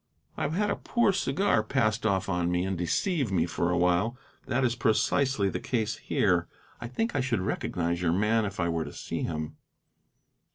"I 0.35 0.41
have 0.41 0.53
had 0.55 0.71
a 0.71 0.75
poor 0.77 1.13
cigar 1.13 1.61
passed 1.61 2.07
off 2.07 2.27
on 2.27 2.49
me 2.51 2.65
and 2.65 2.75
deceive 2.75 3.31
me 3.31 3.45
for 3.45 3.69
a 3.69 3.77
while. 3.77 4.17
That 4.47 4.63
is 4.63 4.73
precisely 4.75 5.47
the 5.47 5.59
case 5.59 5.97
here. 5.97 6.47
I 6.79 6.87
think 6.87 7.13
I 7.15 7.21
should 7.21 7.41
recognize 7.41 8.01
your 8.01 8.11
man 8.11 8.45
if 8.45 8.59
I 8.59 8.67
were 8.67 8.85
to 8.85 8.93
see 8.93 9.21
him." 9.21 9.57